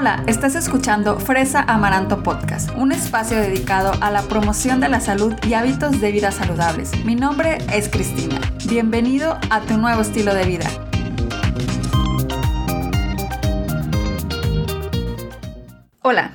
[0.00, 5.34] Hola, estás escuchando Fresa Amaranto Podcast, un espacio dedicado a la promoción de la salud
[5.46, 7.04] y hábitos de vida saludables.
[7.04, 8.40] Mi nombre es Cristina.
[8.66, 10.70] Bienvenido a tu nuevo estilo de vida.
[16.00, 16.30] Hola,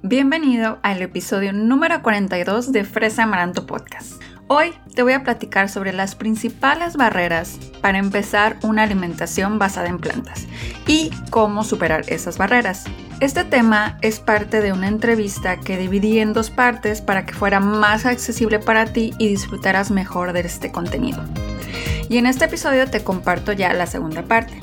[0.00, 4.14] bienvenido al episodio número 42 de Fresa Amaranto Podcast.
[4.46, 9.98] Hoy te voy a platicar sobre las principales barreras para empezar una alimentación basada en
[9.98, 10.46] plantas
[10.86, 12.86] y cómo superar esas barreras.
[13.20, 17.60] Este tema es parte de una entrevista que dividí en dos partes para que fuera
[17.60, 21.22] más accesible para ti y disfrutaras mejor de este contenido.
[22.08, 24.62] Y en este episodio te comparto ya la segunda parte.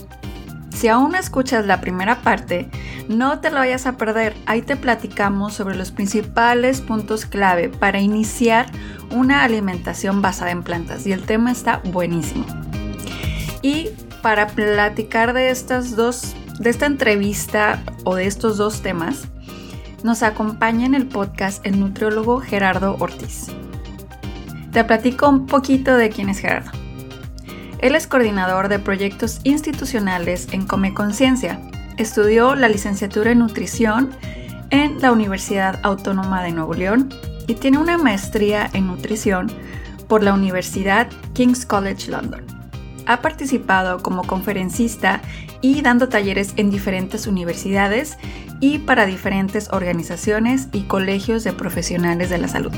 [0.76, 2.68] Si aún escuchas la primera parte,
[3.08, 4.36] no te lo vayas a perder.
[4.48, 8.66] Ahí te platicamos sobre los principales puntos clave para iniciar
[9.12, 12.46] una alimentación basada en plantas y el tema está buenísimo.
[13.62, 13.90] Y
[14.24, 19.28] para platicar de estas dos de esta entrevista o de estos dos temas,
[20.04, 23.48] nos acompaña en el podcast el nutriólogo Gerardo Ortiz.
[24.72, 26.72] Te platico un poquito de quién es Gerardo.
[27.80, 31.60] Él es coordinador de proyectos institucionales en Come Conciencia.
[31.98, 34.12] Estudió la licenciatura en nutrición
[34.70, 37.10] en la Universidad Autónoma de Nuevo León
[37.48, 39.52] y tiene una maestría en nutrición
[40.08, 42.47] por la Universidad King's College London.
[43.08, 45.22] Ha participado como conferencista
[45.62, 48.18] y dando talleres en diferentes universidades
[48.60, 52.72] y para diferentes organizaciones y colegios de profesionales de la salud.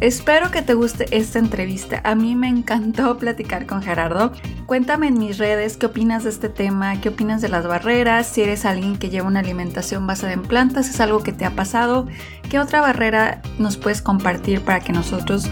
[0.00, 2.00] Espero que te guste esta entrevista.
[2.04, 4.32] A mí me encantó platicar con Gerardo.
[4.66, 8.42] Cuéntame en mis redes qué opinas de este tema, qué opinas de las barreras, si
[8.42, 12.06] eres alguien que lleva una alimentación basada en plantas, es algo que te ha pasado,
[12.50, 15.48] qué otra barrera nos puedes compartir para que nosotros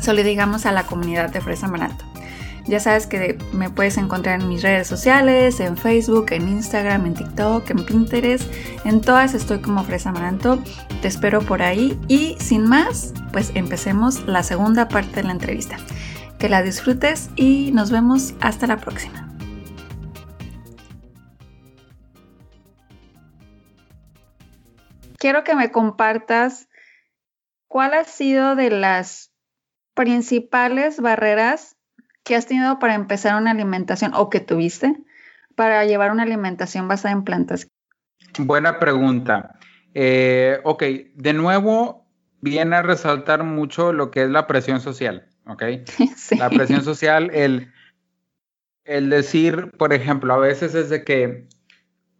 [0.00, 2.13] solo digamos a la comunidad de Fresa Marato.
[2.66, 7.14] Ya sabes que me puedes encontrar en mis redes sociales, en Facebook, en Instagram, en
[7.14, 8.50] TikTok, en Pinterest.
[8.86, 10.62] En todas estoy como Fresa Maranto.
[11.02, 11.98] Te espero por ahí.
[12.08, 15.76] Y sin más, pues empecemos la segunda parte de la entrevista.
[16.38, 19.30] Que la disfrutes y nos vemos hasta la próxima.
[25.18, 26.68] Quiero que me compartas
[27.68, 29.32] cuál ha sido de las
[29.94, 31.73] principales barreras
[32.24, 34.96] ¿Qué has tenido para empezar una alimentación o que tuviste
[35.54, 37.68] para llevar una alimentación basada en plantas?
[38.38, 39.58] Buena pregunta.
[39.92, 40.82] Eh, ok,
[41.14, 42.06] de nuevo
[42.40, 45.62] viene a resaltar mucho lo que es la presión social, ¿ok?
[46.16, 46.36] Sí.
[46.36, 47.70] La presión social, el,
[48.84, 51.46] el decir, por ejemplo, a veces es de que,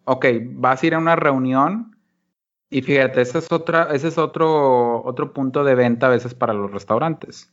[0.04, 1.97] ok, vas a ir a una reunión
[2.69, 6.53] y fíjate, ese es, otra, ese es otro, otro punto de venta a veces para
[6.53, 7.50] los restaurantes.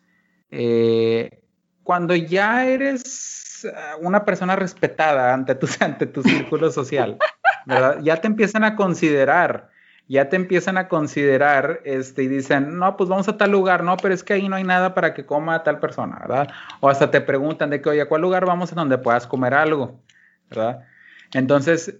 [0.50, 1.41] Eh,
[1.84, 7.18] cuando ya eres eh, una persona respetada ante tu, ante tu círculo social,
[7.66, 8.00] ¿verdad?
[8.02, 9.69] Ya te empiezan a considerar,
[10.08, 13.97] ya te empiezan a considerar este, y dicen, no, pues vamos a tal lugar, no,
[13.97, 16.50] pero es que ahí no hay nada para que coma tal persona, ¿verdad?
[16.80, 19.53] O hasta te preguntan de que, oye, ¿a cuál lugar vamos a donde puedas comer
[19.53, 20.02] algo?
[20.50, 20.86] ¿Verdad?
[21.34, 21.97] Entonces,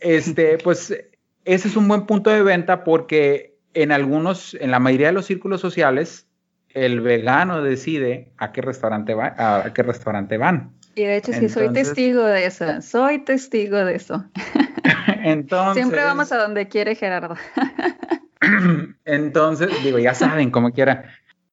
[0.00, 0.90] este, pues
[1.44, 5.26] ese es un buen punto de venta porque en algunos, en la mayoría de los
[5.26, 6.25] círculos sociales,
[6.76, 10.72] el vegano decide a qué restaurante va, a qué restaurante van.
[10.94, 14.24] Y de hecho sí soy testigo de eso, soy testigo de eso.
[15.24, 17.34] Entonces siempre vamos a donde quiere Gerardo.
[19.06, 21.06] entonces, digo, ya saben como quiera.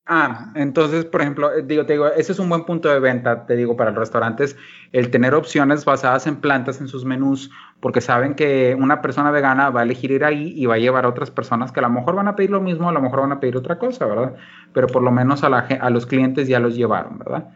[0.05, 3.45] Ah, entonces, por ejemplo, eh, digo, te digo, ese es un buen punto de venta,
[3.45, 4.57] te digo, para los restaurantes,
[4.91, 9.69] el tener opciones basadas en plantas en sus menús, porque saben que una persona vegana
[9.69, 11.89] va a elegir ir ahí y va a llevar a otras personas que a lo
[11.89, 14.35] mejor van a pedir lo mismo, a lo mejor van a pedir otra cosa, ¿verdad?
[14.73, 17.53] Pero por lo menos a, la, a los clientes ya los llevaron, ¿verdad?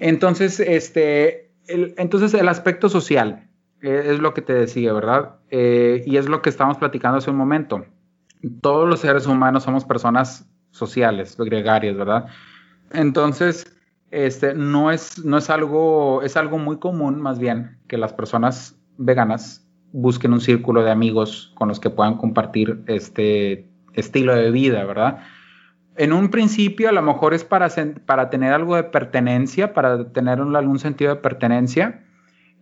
[0.00, 3.48] Entonces, este, el, entonces el aspecto social
[3.82, 5.36] eh, es lo que te decía, ¿verdad?
[5.50, 7.84] Eh, y es lo que estamos platicando hace un momento.
[8.62, 12.26] Todos los seres humanos somos personas sociales, gregarias, ¿verdad?
[12.92, 13.78] Entonces,
[14.10, 18.78] este, no es, no es algo, es algo muy común más bien que las personas
[18.96, 24.84] veganas busquen un círculo de amigos con los que puedan compartir este estilo de vida,
[24.84, 25.18] ¿verdad?
[25.96, 27.68] En un principio a lo mejor es para,
[28.06, 32.04] para tener algo de pertenencia, para tener algún sentido de pertenencia.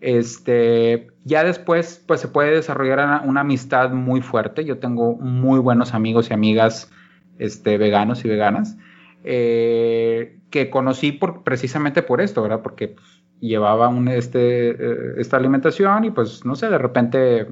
[0.00, 4.64] Este, ya después pues se puede desarrollar una, una amistad muy fuerte.
[4.64, 6.90] Yo tengo muy buenos amigos y amigas
[7.38, 8.76] este, veganos y veganas,
[9.24, 12.62] eh, que conocí por, precisamente por esto, ¿verdad?
[12.62, 17.46] Porque pues, llevaba un, este, eh, esta alimentación y pues, no sé, de repente,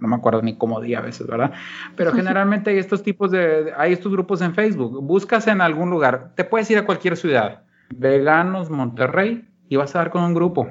[0.00, 1.52] no me acuerdo ni cómo día a veces, ¿verdad?
[1.96, 6.32] Pero generalmente hay estos tipos de, hay estos grupos en Facebook, buscas en algún lugar,
[6.34, 7.62] te puedes ir a cualquier ciudad,
[7.94, 10.68] veganos Monterrey y vas a dar con un grupo,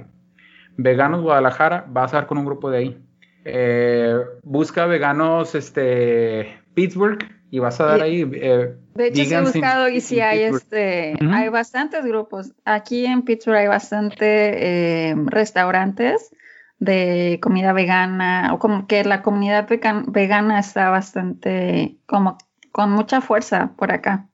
[0.75, 3.03] veganos Guadalajara, vas a dar con un grupo de ahí.
[3.49, 8.21] Eh, busca veganos este, Pittsburgh y vas a dar ahí.
[8.21, 12.53] Eh, de hecho, he buscado y sí hay, este, hay bastantes grupos.
[12.65, 16.31] Aquí en Pittsburgh hay bastante restaurantes
[16.79, 19.67] de comida vegana o como que la comunidad
[20.07, 22.37] vegana está bastante como
[22.71, 24.27] con mucha fuerza por acá.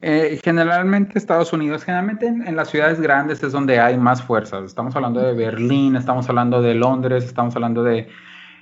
[0.00, 4.64] Eh, generalmente Estados Unidos, generalmente en, las ciudades grandes es donde hay más fuerzas.
[4.64, 8.08] Estamos hablando de Berlín, estamos hablando de Londres, estamos hablando de...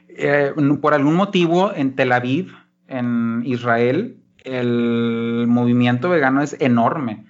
[0.08, 2.54] Eh, por algún motivo en Tel Aviv,
[2.88, 7.24] en Israel, el movimiento vegano es enorme.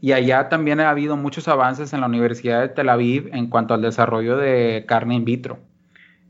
[0.00, 3.74] Y allá también ha habido muchos avances en la Universidad de Tel Aviv en cuanto
[3.74, 5.58] al desarrollo de carne in vitro.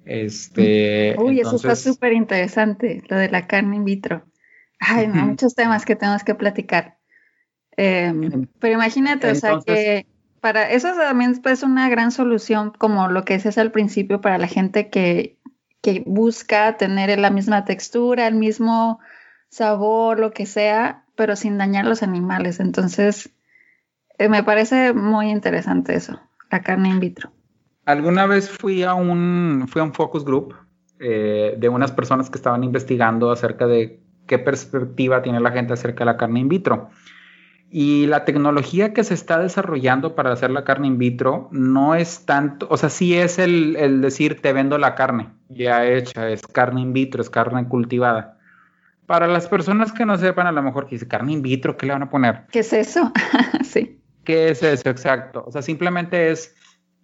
[0.06, 4.24] Este, Uy, eso está súper interesante, lo de la carne in vitro.
[4.80, 6.96] Hay muchos temas que tenemos que platicar.
[7.76, 10.06] Em, pero imagínate, o sea, que
[10.40, 14.38] para eso también es pues, una gran solución, como lo que decías al principio, para
[14.38, 15.36] la gente que,
[15.82, 19.00] que busca tener la misma textura, el mismo
[19.48, 22.60] sabor, lo que sea, pero sin dañar los animales.
[22.60, 23.30] Entonces,
[24.18, 26.20] eh, me parece muy interesante eso,
[26.50, 27.30] la carne in vitro.
[27.84, 30.54] Alguna vez fui a un, fui a un focus group
[30.98, 36.00] eh, de unas personas que estaban investigando acerca de qué perspectiva tiene la gente acerca
[36.00, 36.90] de la carne in vitro.
[37.70, 42.24] Y la tecnología que se está desarrollando para hacer la carne in vitro no es
[42.24, 46.46] tanto, o sea, sí es el, el decir te vendo la carne ya hecha, es
[46.46, 48.38] carne in vitro, es carne cultivada.
[49.06, 51.86] Para las personas que no sepan, a lo mejor que dice carne in vitro, ¿qué
[51.86, 52.44] le van a poner?
[52.50, 53.12] ¿Qué es eso?
[53.64, 54.00] sí.
[54.24, 54.88] ¿Qué es eso?
[54.90, 55.44] Exacto.
[55.46, 56.54] O sea, simplemente es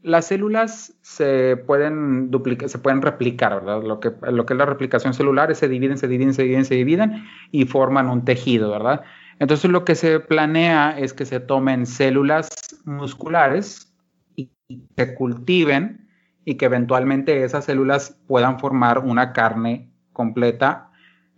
[0.02, 3.82] las células se pueden duplicar, se pueden replicar, ¿verdad?
[3.82, 6.66] Lo que, lo que es la replicación celular es se dividen, se dividen, se dividen,
[6.66, 9.02] se dividen y forman un tejido, ¿verdad?
[9.38, 12.48] Entonces lo que se planea es que se tomen células
[12.84, 13.92] musculares
[14.36, 14.50] y,
[14.96, 16.08] se cultiven
[16.44, 20.90] y que eventualmente esas células puedan formar una carne completa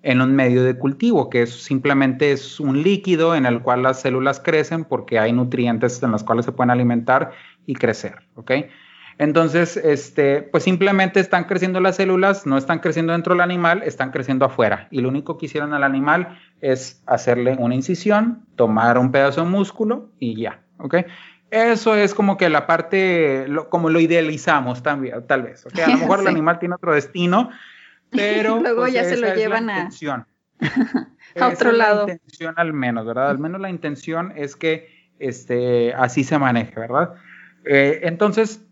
[0.02, 4.38] en un medio de cultivo, que simplemente es un líquido en el cual las células
[4.38, 7.32] crecen porque hay nutrientes en los cuales se pueden alimentar
[7.66, 8.52] y crecer, ¿ok?
[9.18, 14.10] Entonces, este, pues simplemente están creciendo las células, no están creciendo dentro del animal, están
[14.10, 14.88] creciendo afuera.
[14.90, 19.48] Y lo único que hicieron al animal es hacerle una incisión, tomar un pedazo de
[19.48, 20.96] músculo y ya, ¿ok?
[21.50, 25.64] Eso es como que la parte, como lo idealizamos también, tal vez.
[25.64, 25.78] ¿ok?
[25.78, 27.50] A lo mejor el animal tiene otro destino,
[28.10, 29.88] pero luego pues, ya se lo llevan a,
[31.40, 32.06] a otro lado.
[32.06, 33.30] La intención al menos, ¿verdad?
[33.30, 37.14] Al menos la intención es que este, así se maneje, ¿verdad?
[37.64, 38.66] Eh, entonces,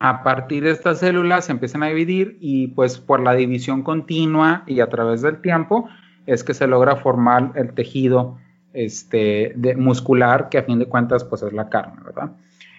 [0.00, 4.64] a partir de estas células se empiezan a dividir y pues por la división continua
[4.66, 5.88] y a través del tiempo
[6.26, 8.38] es que se logra formar el tejido
[8.72, 12.32] este, de, muscular que a fin de cuentas pues es la carne, ¿verdad?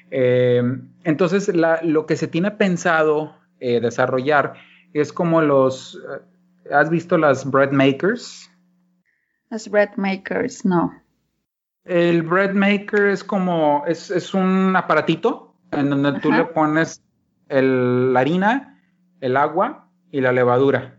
[0.10, 0.64] Eh,
[1.04, 1.52] entonces,
[1.84, 4.56] lo que se tiene pensado eh, desarrollar
[4.94, 8.50] es como los, eh, ¿has visto las bread makers?
[9.50, 10.92] Las bread makers, no.
[11.84, 17.02] El bread maker es como, es, un aparatito en donde tú le pones
[17.52, 18.80] el, la harina,
[19.20, 20.98] el agua y la levadura.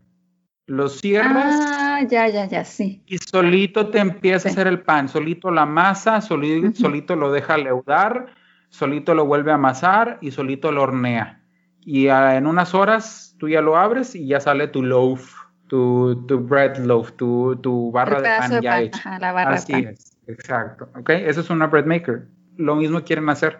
[0.66, 1.58] Lo cierras.
[1.60, 3.02] Ah, ya, ya, ya, sí.
[3.06, 7.58] Y solito te empieza a hacer el pan, solito la masa, solito, solito lo deja
[7.58, 8.26] leudar,
[8.68, 11.42] solito lo vuelve a amasar y solito lo hornea.
[11.84, 15.34] Y en unas horas tú ya lo abres y ya sale tu loaf,
[15.66, 19.18] tu, bread loaf, tu, barra de pan ya hecha.
[19.18, 20.88] la barra Así es, exacto.
[20.96, 21.10] ¿Ok?
[21.10, 22.28] Eso es una bread maker.
[22.56, 23.58] Lo mismo quieren hacer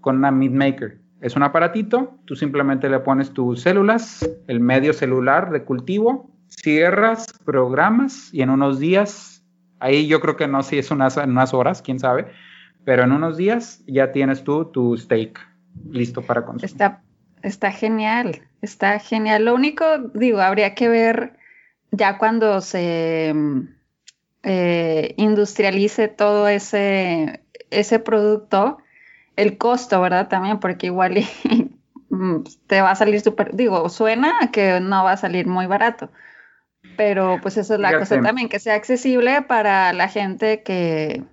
[0.00, 1.01] con una meat maker.
[1.22, 7.32] Es un aparatito, tú simplemente le pones tus células, el medio celular de cultivo, cierras,
[7.44, 9.44] programas y en unos días,
[9.78, 12.26] ahí yo creo que no si es unas, unas horas, quién sabe,
[12.84, 15.38] pero en unos días ya tienes tú tu steak
[15.90, 16.64] listo para consumir.
[16.64, 17.02] Está,
[17.42, 18.42] está genial.
[18.60, 19.44] Está genial.
[19.44, 21.36] Lo único, digo, habría que ver
[21.92, 23.32] ya cuando se
[24.42, 28.78] eh, industrialice todo ese, ese producto,
[29.36, 30.28] el costo, ¿verdad?
[30.28, 31.14] También, porque igual
[32.66, 36.10] te va a salir súper, digo, suena que no va a salir muy barato,
[36.96, 41.24] pero pues esa es la cosa también, que sea accesible para la gente que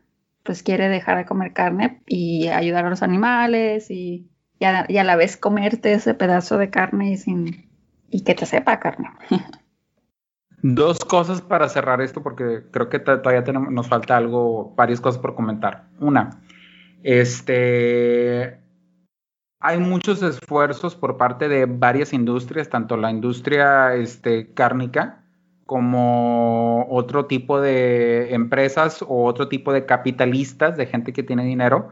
[0.43, 4.29] pues quiere dejar de comer carne y ayudar a los animales y
[4.59, 4.65] y
[4.97, 7.69] a, la vez comerte ese pedazo de carne y, sin,
[8.09, 9.09] y que te sepa carne.
[10.61, 15.21] Dos cosas para cerrar esto, porque creo que todavía tenemos, nos falta algo, varias cosas
[15.21, 15.87] por comentar.
[15.99, 16.41] Una,
[17.03, 18.59] este,
[19.59, 25.23] hay muchos esfuerzos por parte de varias industrias, tanto la industria este, cárnica
[25.65, 31.89] como otro tipo de empresas o otro tipo de capitalistas, de gente que tiene dinero,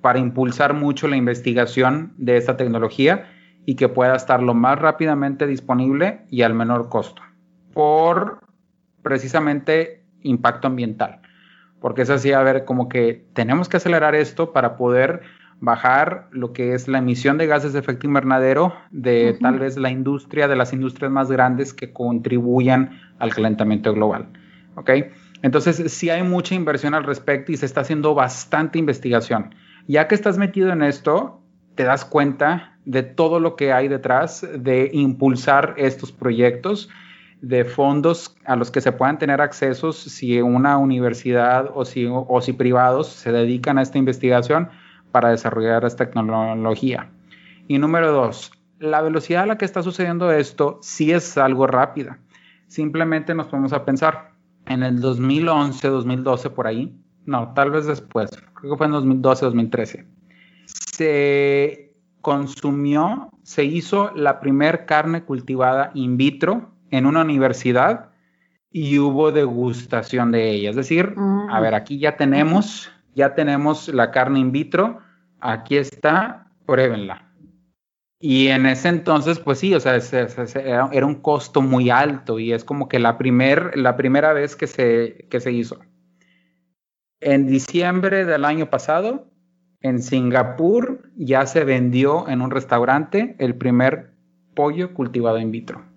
[0.00, 3.28] para impulsar mucho la investigación de esta tecnología
[3.66, 7.20] y que pueda estar lo más rápidamente disponible y al menor costo,
[7.74, 8.40] por
[9.02, 11.20] precisamente impacto ambiental.
[11.80, 15.22] Porque es así, a ver, como que tenemos que acelerar esto para poder
[15.60, 19.90] bajar lo que es la emisión de gases de efecto invernadero de tal vez la
[19.90, 24.28] industria, de las industrias más grandes que contribuyan al calentamiento global.
[24.74, 24.90] ¿Ok?
[25.42, 29.54] Entonces, sí hay mucha inversión al respecto y se está haciendo bastante investigación.
[29.86, 31.42] Ya que estás metido en esto,
[31.74, 36.88] te das cuenta de todo lo que hay detrás de impulsar estos proyectos,
[37.40, 42.40] de fondos a los que se puedan tener accesos si una universidad o si, o
[42.40, 44.68] si privados se dedican a esta investigación
[45.10, 47.10] para desarrollar esta tecnología.
[47.66, 52.18] Y número dos, la velocidad a la que está sucediendo esto sí es algo rápida.
[52.66, 54.32] Simplemente nos ponemos a pensar,
[54.66, 56.94] en el 2011, 2012 por ahí,
[57.26, 60.06] no, tal vez después, creo que fue en 2012, 2013,
[60.66, 68.10] se consumió, se hizo la primer carne cultivada in vitro en una universidad
[68.70, 70.70] y hubo degustación de ella.
[70.70, 71.62] Es decir, a mm.
[71.62, 75.00] ver, aquí ya tenemos, ya tenemos la carne in vitro,
[75.40, 77.26] aquí está, pruébenla.
[78.22, 82.64] Y en ese entonces, pues sí, o sea, era un costo muy alto y es
[82.64, 85.80] como que la, primer, la primera vez que se, que se hizo.
[87.20, 89.30] En diciembre del año pasado,
[89.80, 94.12] en Singapur ya se vendió en un restaurante el primer
[94.54, 95.89] pollo cultivado in vitro.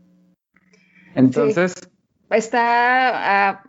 [1.15, 1.74] Entonces...
[2.29, 3.63] Está ah,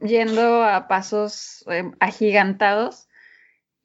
[0.00, 3.08] yendo a pasos em, agigantados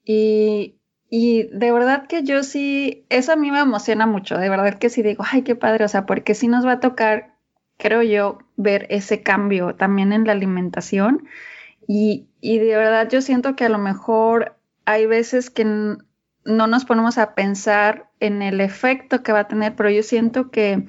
[0.04, 0.80] y
[1.16, 4.90] y de verdad que yo sí, eso a mí me emociona mucho, de verdad que
[4.90, 7.36] sí digo, ay, qué padre, o sea, porque sí nos va a tocar,
[7.76, 11.28] creo yo, ver ese cambio también en la alimentación.
[11.86, 14.56] Y, y de verdad yo siento que a lo mejor
[14.86, 19.76] hay veces que no nos ponemos a pensar en el efecto que va a tener,
[19.76, 20.84] pero yo siento que,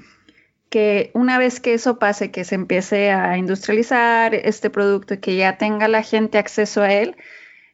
[0.69, 5.35] que una vez que eso pase, que se empiece a industrializar este producto y que
[5.35, 7.15] ya tenga la gente acceso a él,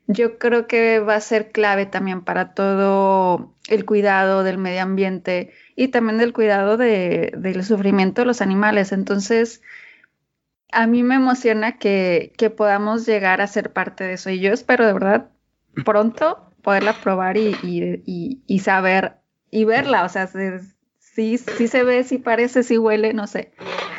[0.07, 5.53] yo creo que va a ser clave también para todo el cuidado del medio ambiente
[5.75, 8.91] y también del cuidado del sufrimiento de los animales.
[8.91, 9.61] Entonces,
[10.71, 14.85] a mí me emociona que, podamos llegar a ser parte de eso y yo espero
[14.85, 15.29] de verdad
[15.85, 19.17] pronto poderla probar y, saber
[19.49, 20.29] y verla, o sea,
[21.13, 23.51] si, si se ve, si parece, si huele, no sé.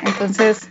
[0.05, 0.69] Entonces,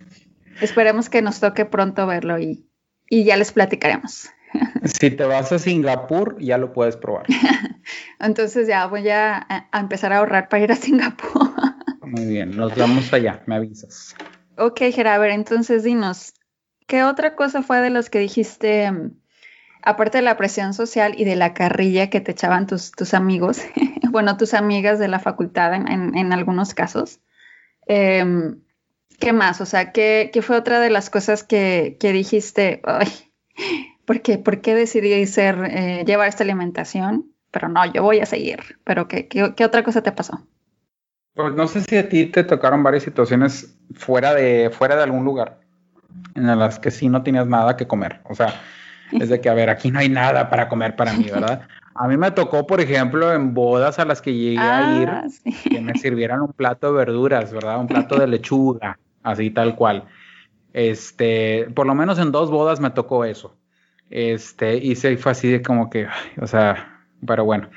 [0.60, 2.66] esperemos que nos toque pronto verlo y,
[3.08, 4.28] y ya les platicaremos.
[4.84, 7.26] Si te vas a Singapur, ya lo puedes probar.
[8.20, 11.52] Entonces ya voy a, empezar a ahorrar para ir a Singapur.
[12.02, 14.14] Muy bien, nos vamos allá, me avisas.
[14.58, 16.34] Ok, Gerard, entonces dinos,
[16.86, 19.12] ¿qué otra cosa fue de los que dijiste, mm,
[19.82, 23.62] aparte de la presión social y de la carrilla que te echaban tus, tus amigos,
[24.12, 27.20] bueno, tus amigas de la facultad en, algunos casos?
[27.86, 28.60] Em,
[29.18, 29.60] ¿Qué más?
[29.60, 32.80] O sea, ¿qué, fue otra de las cosas que, que dijiste?
[32.84, 33.08] Ay,
[34.04, 34.38] ¿Por qué?
[34.38, 37.32] ¿Por qué decidí ser, eh, llevar esta alimentación?
[37.50, 38.78] Pero no, yo voy a seguir.
[38.84, 40.46] ¿Pero qué, qué, otra cosa te pasó?
[41.34, 45.24] Pues no sé si a ti te tocaron varias situaciones fuera de, fuera de algún
[45.24, 45.60] lugar
[46.34, 48.20] en las que sí no tenías nada que comer.
[48.24, 48.60] O sea,
[49.12, 51.68] es de que, a ver, aquí no hay nada para comer para mí, ¿verdad?
[51.94, 55.24] A mí me tocó, por ejemplo, en bodas a las que llegué a ir, ah,
[55.68, 57.78] que me sirvieran un plato de verduras, ¿verdad?
[57.80, 60.04] Un plato de lechuga, así tal cual.
[60.72, 63.56] Este, por lo menos en dos bodas me tocó eso.
[64.10, 66.06] Este, y se fue así de como que,
[66.40, 67.68] o sea, pero bueno,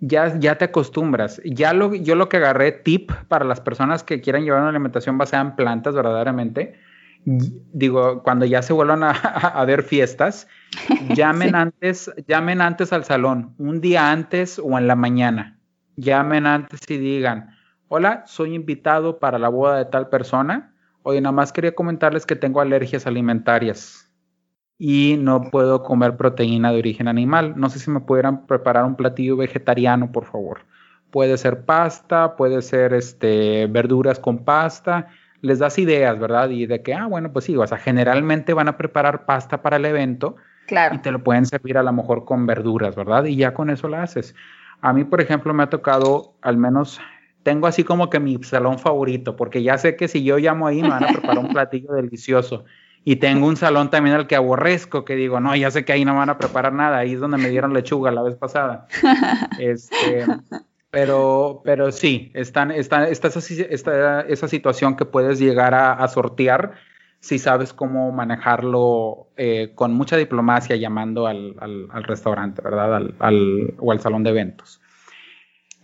[0.00, 1.40] ya, ya te acostumbras.
[1.44, 5.18] Ya lo, yo lo que agarré, tip para las personas que quieran llevar una alimentación
[5.18, 6.74] basada en plantas verdaderamente,
[7.24, 10.46] digo, cuando ya se vuelvan a, ver fiestas,
[11.14, 15.58] llamen antes, llamen antes al salón, un día antes o en la mañana.
[15.96, 17.50] Llamen antes y digan,
[17.88, 20.74] hola, soy invitado para la boda de tal persona.
[21.02, 24.10] Oye, nada más quería comentarles que tengo alergias alimentarias
[24.78, 27.54] y no puedo comer proteína de origen animal.
[27.56, 30.62] No sé si me pudieran preparar un platillo vegetariano, por favor.
[31.10, 35.08] Puede ser pasta, puede ser este, verduras con pasta.
[35.44, 36.48] Les das ideas, ¿verdad?
[36.48, 39.76] Y de que, ah, bueno, pues sí, o sea, generalmente van a preparar pasta para
[39.76, 40.36] el evento.
[40.66, 40.94] Claro.
[40.94, 43.24] Y te lo pueden servir a lo mejor con verduras, ¿verdad?
[43.26, 44.34] Y ya con eso lo haces.
[44.80, 46.98] A mí, por ejemplo, me ha tocado, al menos,
[47.42, 50.80] tengo así como que mi salón favorito, porque ya sé que si yo llamo ahí
[50.80, 52.64] me van a preparar un platillo delicioso.
[53.04, 56.06] Y tengo un salón también al que aborrezco, que digo, no, ya sé que ahí
[56.06, 58.86] no van a preparar nada, ahí es donde me dieron lechuga la vez pasada.
[59.58, 60.24] Este,
[60.94, 66.74] pero, pero sí, están, está, está, esa, esa, situación que puedes llegar a, sortear
[67.20, 72.94] si sabes cómo manejarlo eh, con mucha diplomacia llamando al, al, restaurante, ¿verdad?
[73.18, 74.80] Al, o al salón de eventos.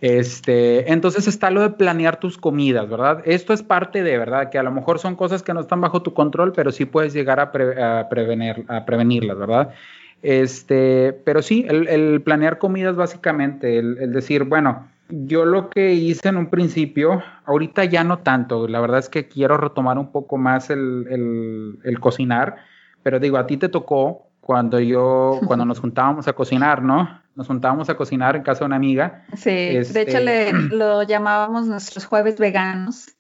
[0.01, 3.23] Este, entonces está lo de planear tus comidas, ¿verdad?
[3.27, 4.49] Esto es parte de, ¿verdad?
[4.49, 7.13] Que a lo mejor son cosas que no están bajo tu control, pero sí puedes
[7.13, 9.75] llegar a, prevenir, a prevenirlas, ¿verdad?
[10.23, 16.37] Este, pero sí, el, planear comidas básicamente, el, decir, bueno, yo lo que hice en
[16.37, 20.71] un principio, ahorita ya no tanto, la verdad es que quiero retomar un poco más
[20.71, 22.57] el, el cocinar,
[23.03, 27.21] pero digo, a ti te tocó cuando yo, cuando nos juntábamos a cocinar, ¿no?
[27.37, 29.25] Nos juntábamos a cocinar en casa de una amiga.
[29.37, 33.15] Sí, de hecho este, le, lo llamábamos nuestros jueves veganos.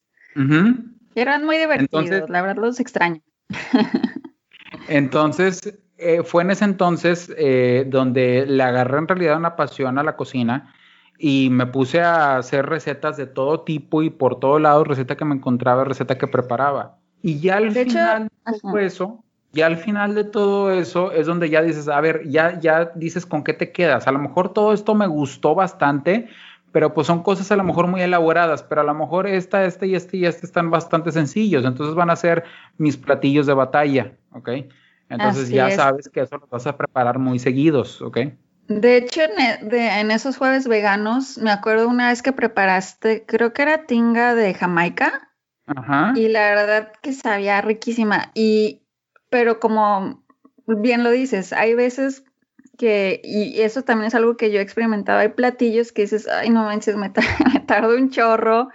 [1.14, 3.20] Eran muy divertidos, la verdad los extraño.
[4.88, 10.02] entonces, eh, fue en ese entonces eh, donde le agarré en realidad una pasión a
[10.02, 10.74] la cocina
[11.22, 15.26] y me puse a hacer recetas de todo tipo y por todos lados, receta que
[15.26, 16.96] me encontraba, receta que preparaba.
[17.20, 18.30] Y ya al final
[18.72, 19.22] de eso,
[19.52, 23.26] y al final de todo eso es donde ya dices, a ver, ya, ya dices
[23.26, 24.08] con qué te quedas.
[24.08, 26.28] A lo mejor todo esto me gustó bastante,
[26.72, 29.88] pero pues son cosas a lo mejor muy elaboradas, pero a lo mejor esta, este
[29.88, 31.66] y este y este están bastante sencillos.
[31.66, 32.44] Entonces van a ser
[32.78, 34.48] mis platillos de batalla, ¿ok?
[35.10, 38.20] Entonces ya sabes que eso lo vas a preparar muy seguidos, ¿ok?
[38.70, 43.52] De hecho, en, e, en esos jueves veganos, me acuerdo una vez que preparaste, creo
[43.52, 45.28] que era tinga de Jamaica.
[45.66, 46.12] Ajá.
[46.14, 48.30] Y la verdad que sabía riquísima.
[48.32, 48.86] Y
[49.28, 50.24] pero como
[50.66, 52.24] bien lo dices, hay veces
[52.78, 56.50] que, y eso también es algo que yo he experimentado, hay platillos que dices, ay,
[56.50, 57.10] no manches, me,
[57.66, 58.68] tardo un chorro,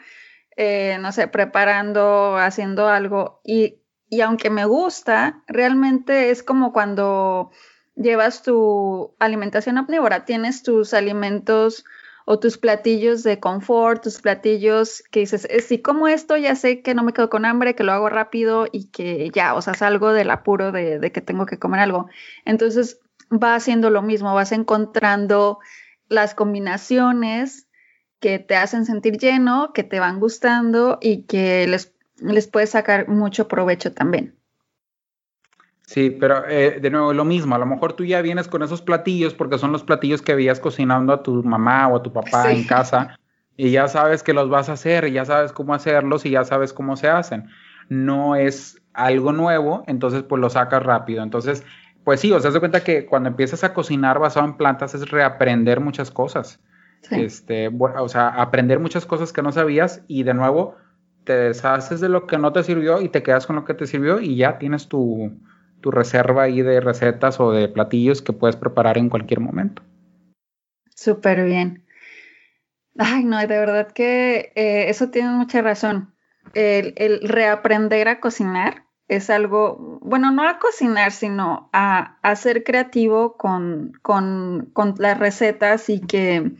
[0.57, 7.51] eh, no sé, preparando, haciendo algo, y, y aunque me gusta, realmente es como cuando
[7.95, 11.85] llevas tu alimentación omnívora, tienes tus alimentos
[12.25, 16.81] o tus platillos de confort, tus platillos que dices, eh, si como esto, ya sé
[16.81, 19.75] que no me quedo con hambre, que lo hago rápido y que ya, o sea,
[19.75, 22.09] salgo del apuro de, de que tengo que comer algo.
[22.43, 22.99] Entonces,
[23.31, 25.59] va haciendo lo mismo, vas encontrando
[26.09, 27.67] las combinaciones
[28.19, 33.07] que te hacen sentir lleno, que te van gustando y que les, les puedes sacar
[33.07, 34.34] mucho provecho también.
[35.87, 38.81] Sí, pero eh, de nuevo lo mismo, a lo mejor tú ya vienes con esos
[38.81, 42.51] platillos porque son los platillos que veías cocinando a tu mamá o a tu papá
[42.51, 43.19] en casa
[43.57, 46.43] y ya sabes que los vas a hacer, y ya sabes cómo hacerlos y ya
[46.43, 47.47] sabes cómo se hacen.
[47.87, 51.23] No es algo nuevo, entonces pues lo sacas rápido.
[51.23, 51.63] Entonces,
[52.03, 55.09] pues sí, o sea, se cuenta que cuando empiezas a cocinar basado en plantas es
[55.09, 56.59] reaprender muchas cosas.
[57.11, 60.75] Este, o sea, aprender muchas cosas que no sabías y de nuevo
[61.23, 63.85] te deshaces de lo que no te sirvió y te quedas con lo que te
[63.85, 65.31] sirvió y ya tienes tu,
[65.85, 69.83] tu reserva ahí de recetas o de platillos que puedes preparar en cualquier momento.
[70.95, 71.85] Súper bien.
[72.97, 76.15] Ay, no, de verdad que eh, eso tiene mucha razón.
[76.55, 83.91] El, reaprender a cocinar es algo, bueno, no a cocinar, sino a, ser creativo con,
[84.01, 86.51] con, las recetas y que,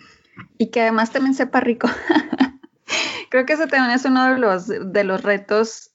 [0.59, 1.89] y que además también sepa rico.
[3.31, 5.94] Creo que eso también es uno de los, de los retos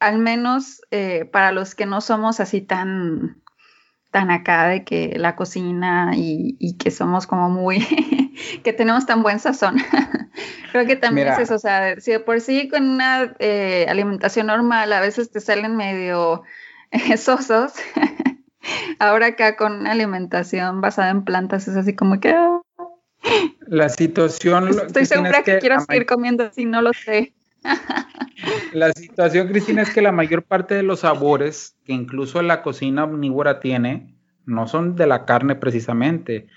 [0.00, 3.42] al menos eh, para los que no somos así tan,
[4.10, 7.78] tan acá de que la cocina y, que somos como muy,
[8.62, 9.76] que tenemos tan buen sazón.
[10.72, 14.46] Creo que también es eso, o sea, si de por sí con una eh, alimentación
[14.46, 16.42] normal a veces te salen medio
[16.90, 17.72] eh, sosos,
[18.98, 22.30] ahora acá con una alimentación basada en plantas es así como que...
[22.30, 22.60] Ah".
[23.66, 24.68] la situación...
[24.68, 27.34] Estoy segura que, que quiero seguir comiendo así, no lo sé.
[28.72, 33.04] La situación, Cristina, es que la mayor parte de los sabores que incluso la cocina
[33.04, 34.14] omnívora tiene
[34.46, 36.48] no son de la carne precisamente.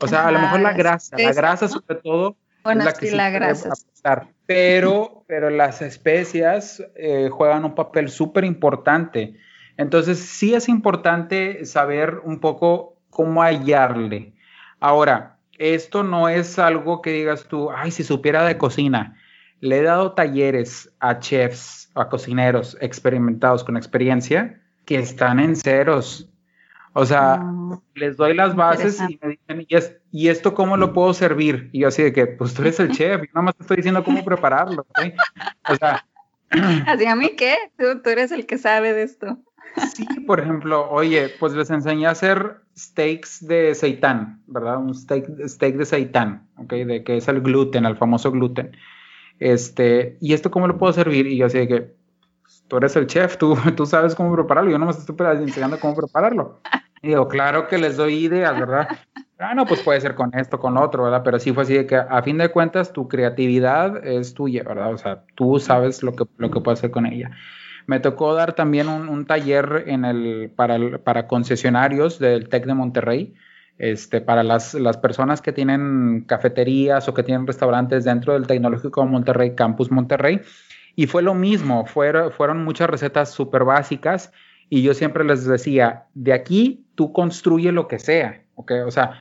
[0.00, 3.16] O sea, a lo mejor la grasa, la grasa sobre todo es la que sí,
[3.16, 3.72] la grasa.
[4.46, 9.36] pero, pero las especias eh, juegan un papel súper importante.
[9.76, 14.34] Entonces, sí es importante saber un poco cómo hallarle.
[14.80, 19.16] Ahora, esto no es algo que digas tú, ay, si supiera de cocina
[19.64, 26.28] le he dado talleres a chefs, a cocineros experimentados con experiencia que están en ceros.
[26.92, 31.14] O sea, ah, les doy las bases y me dicen, ¿y, esto cómo lo puedo
[31.14, 31.70] servir?
[31.72, 33.78] Y yo así de que, pues tú eres el chef, y nada más te estoy
[33.78, 34.86] diciendo cómo prepararlo.
[35.68, 36.04] O sea...
[36.86, 37.56] ¿Así a mí qué?
[37.78, 39.38] Tú, tú, eres el que sabe de esto.
[39.94, 44.76] Sí, por ejemplo, oye, pues les enseñé a hacer steaks de seitán, ¿verdad?
[44.76, 46.72] Un steak, steak de seitán, ¿ok?
[46.74, 48.76] De que es el gluten, el famoso gluten.
[49.38, 51.26] Este, ¿y esto cómo lo puedo servir?
[51.26, 51.94] Y yo así de que,
[52.42, 55.78] pues, tú eres el chef, tú, tú sabes cómo prepararlo, yo no me estoy enseñando
[55.78, 56.60] cómo prepararlo.
[57.02, 58.88] Y digo, claro que les doy ideas, ¿verdad?
[59.38, 61.22] Ah, no, pues puede ser con esto, con otro, ¿verdad?
[61.22, 64.94] Pero sí fue así de que a fin de cuentas tu creatividad es tuya, ¿verdad?
[64.94, 67.30] O sea, tú sabes lo que, lo que puedes hacer con ella.
[67.86, 73.34] Me tocó dar también un, taller en el, para, para concesionarios del TEC de Monterrey,
[73.78, 79.54] Este, para las, personas que tienen cafeterías o que tienen restaurantes dentro del Tecnológico Monterrey,
[79.54, 80.40] Campus Monterrey.
[80.94, 84.32] Y fue lo mismo, fueron, fueron muchas recetas súper básicas
[84.70, 88.72] y yo siempre les decía, de aquí tú construye lo que sea, ¿ok?
[88.86, 89.20] O sea,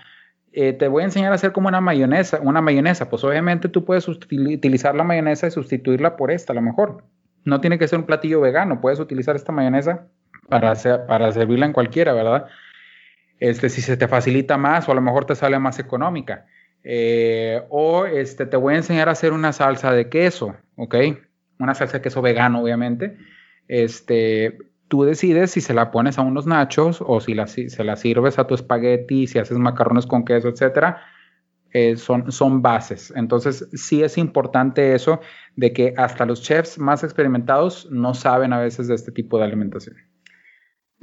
[0.52, 3.84] eh, te voy a enseñar a hacer como una mayonesa, una mayonesa, pues obviamente tú
[3.86, 7.04] puedes utilizar la mayonesa y sustituirla por esta, a lo mejor.
[7.44, 10.06] No tiene que ser un platillo vegano, puedes utilizar esta mayonesa
[10.48, 10.76] para,
[11.08, 12.46] para servirla en cualquiera, ¿verdad?
[13.40, 16.46] Este, si se te facilita más o a lo mejor te sale más económica.
[16.84, 20.96] Eh, o este, te voy a enseñar a hacer una salsa de queso, ¿ok?
[21.60, 23.18] Una salsa de queso vegano, obviamente.
[23.68, 27.96] Este, tú decides si se la pones a unos nachos o si, la, se la
[27.96, 31.02] sirves a tu espagueti, si haces macarrones con queso, etcétera.
[31.72, 33.12] Eh, son, son bases.
[33.16, 35.22] Entonces, sí es importante eso
[35.56, 39.46] de que hasta los chefs más experimentados no saben a veces de este tipo de
[39.46, 39.96] alimentación.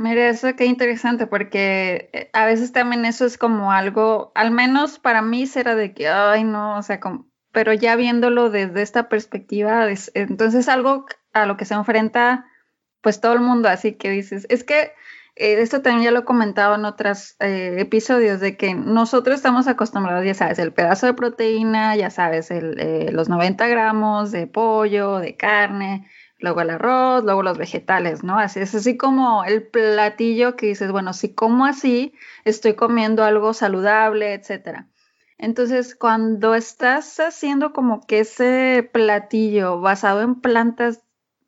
[0.00, 4.98] Mire, eso qué interesante, porque eh, a veces también eso es como algo, al menos
[4.98, 9.10] para mí será de que, ay, no, o sea, como, pero ya viéndolo desde esta
[9.10, 12.46] perspectiva, es, entonces algo a lo que se enfrenta
[13.02, 14.92] pues todo el mundo, así que dices, es que
[15.36, 19.68] eh, esto también ya lo he comentado en otros eh, episodios, de que nosotros estamos
[19.68, 25.18] acostumbrados, ya sabes, el pedazo de proteína, ya sabes, el, los 90 gramos de pollo,
[25.18, 26.08] de carne,
[26.40, 28.38] luego el arroz, luego los vegetales, ¿no?
[28.38, 33.54] Así es así como el platillo que dices, bueno, si como así, estoy comiendo algo
[33.54, 34.88] saludable, etcétera.
[35.38, 41.02] Entonces, cuando estás haciendo como que ese platillo basado en plantas,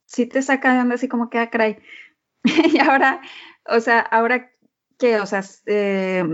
[0.07, 1.79] sí te saca de onda así como que, ah, caray.
[2.45, 3.21] y ahora,
[3.67, 4.51] o sea, ahora
[4.99, 6.25] qué, o sea, eh,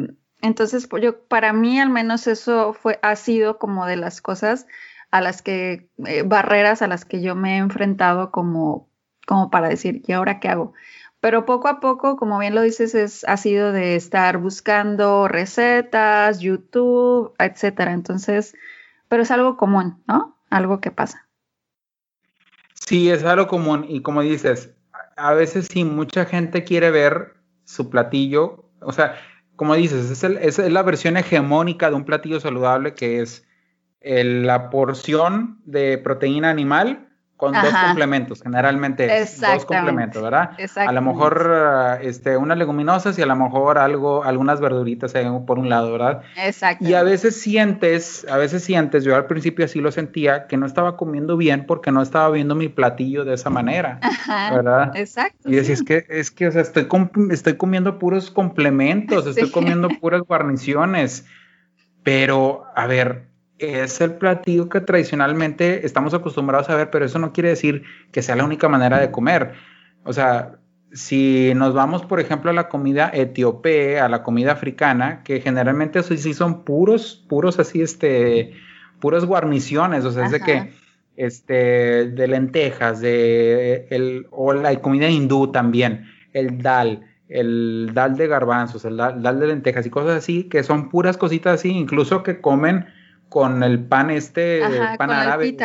[0.40, 4.66] entonces, yo, para mí al menos eso fue, ha sido como de las cosas
[5.10, 8.88] a las que, eh, barreras a las que yo me he enfrentado como,
[9.26, 10.74] como para decir, ¿y ahora qué hago?
[11.20, 16.38] Pero poco a poco, como bien lo dices, es, ha sido de estar buscando recetas,
[16.38, 17.92] YouTube, etcétera.
[17.92, 18.54] Entonces,
[19.08, 20.36] pero es algo común, ¿no?
[20.48, 21.26] Algo que pasa.
[22.74, 23.84] Sí, es algo común.
[23.88, 24.74] Y como dices,
[25.16, 28.70] a veces sí, mucha gente quiere ver su platillo.
[28.80, 29.16] O sea,
[29.56, 33.47] como dices, es, es la versión hegemónica de un platillo saludable que es
[34.02, 37.08] la porción de proteína animal
[37.38, 40.50] con dos complementos, generalmente dos complementos, ¿verdad?
[40.74, 45.14] A lo mejor uh, este, unas leguminosas y a lo mejor algo, algunas verduritas
[45.46, 46.22] por un lado, ¿verdad?
[46.36, 46.84] Exacto.
[46.84, 50.66] Y a veces sientes, a veces sientes, yo al principio así lo sentía, que no
[50.66, 54.00] estaba comiendo bien porque no estaba viendo mi platillo de esa manera,
[54.52, 54.96] ¿verdad?
[54.96, 55.48] Exacto.
[55.48, 56.88] Y decía, es que, es que, o sea, estoy,
[57.30, 61.24] estoy comiendo puros complementos, estoy comiendo puras guarniciones,
[62.02, 63.28] pero, a ver,
[63.58, 68.22] es el platillo que tradicionalmente estamos acostumbrados a ver, pero eso no quiere decir que
[68.22, 69.52] sea la única manera de comer.
[70.04, 70.58] O sea,
[70.92, 75.98] si nos vamos, por ejemplo, a la comida etíope, a la comida africana, que generalmente
[75.98, 78.52] eso sí son puros, puros así, este,
[79.00, 80.72] puras guarniciones, o sea, es de que,
[81.16, 88.28] este, de lentejas, de, el, o la comida hindú también, el dal, el dal de
[88.28, 92.22] garbanzos, el dal, dal de lentejas y cosas así, que son puras cositas así, incluso
[92.22, 92.86] que comen
[93.28, 94.62] con el pan este,
[94.98, 95.56] pan árabe.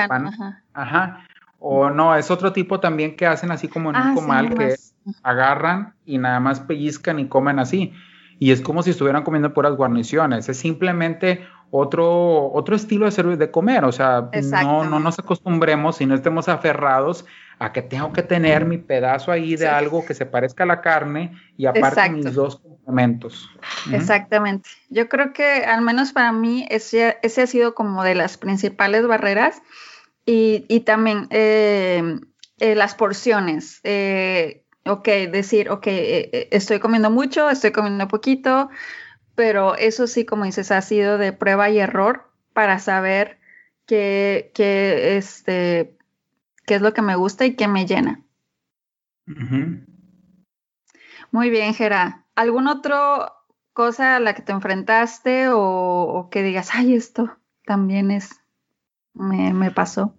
[0.74, 1.26] ajá.
[1.60, 4.76] O no, es otro tipo también que hacen así como en un ah, comal que
[5.24, 7.94] agarran y nada más pellizcan y comen así.
[8.38, 10.50] Y es como si estuvieran comiendo puras guarniciones.
[10.50, 13.86] Es simplemente otro, otro estilo de, servir, de comer.
[13.86, 14.30] O sea,
[14.62, 17.26] no, no nos acostumbremos y no estemos aferrados
[17.60, 20.82] a que tengo que tener mi pedazo ahí de algo que se parezca a la
[20.82, 23.50] carne y aparte mis dos complementos.
[23.92, 24.70] Exactamente.
[24.90, 29.08] Yo creo que al menos para mí ese, ese ha sido como de las principales
[29.08, 29.62] barreras
[30.26, 32.20] y, y también eh,
[32.60, 33.80] eh, las porciones.
[33.84, 35.88] Eh, ok, decir, ok,
[36.52, 38.70] estoy comiendo mucho, estoy comiendo poquito,
[39.36, 43.40] pero eso sí, como dices, ha sido de prueba y error para saber
[43.86, 45.98] que, que este,
[46.66, 48.22] qué es lo que me gusta y qué me llena.
[51.32, 52.26] Muy bien, Gera.
[52.36, 53.32] ¿Algún otro
[53.74, 58.40] cosa a la que te enfrentaste o, que digas, ay, esto también es,
[59.14, 60.16] me, pasó?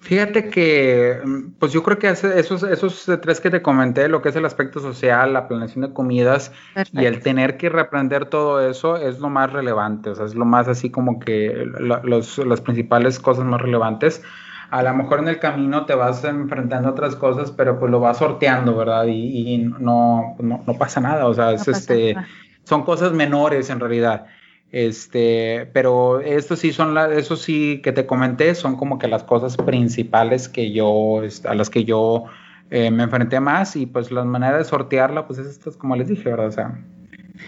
[0.00, 1.20] Fíjate que,
[1.58, 4.78] pues yo creo que esos, esos tres que te comenté, lo que es el aspecto
[4.78, 6.52] social, la planeación de comidas
[6.92, 10.44] y el tener que reaprender todo eso es lo más relevante, o sea, es lo
[10.44, 14.22] más así como que los, las principales cosas más relevantes
[14.70, 18.00] a lo mejor en el camino te vas enfrentando a otras cosas, pero pues lo
[18.00, 19.06] vas sorteando, ¿verdad?
[19.06, 22.16] Y, no, no, pasa nada, o sea, es, este,
[22.64, 24.26] son cosas menores en realidad.
[24.72, 29.22] Este, pero esto sí son las, eso sí que te comenté, son como que las
[29.22, 32.24] cosas principales que yo, a las que yo
[32.70, 36.08] eh, me enfrenté más y pues la manera de sortearla, pues es esto, como les
[36.08, 36.48] dije, ¿verdad?
[36.48, 36.78] O sea,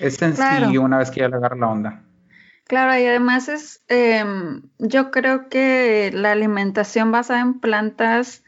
[0.00, 2.02] Es sencillo una vez que ya le agarra la onda.
[2.68, 8.44] Claro, y además es, em, yo creo que la alimentación basada en plantas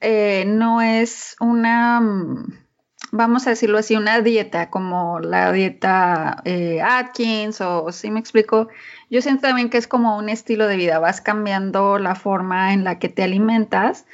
[0.00, 2.54] eh, no es una, mm,
[3.12, 8.68] vamos a decirlo así, una dieta como la dieta eh, Atkins o si me explico,
[9.10, 12.84] yo siento también que es como un estilo de vida, vas cambiando la forma en
[12.84, 14.06] la que te alimentas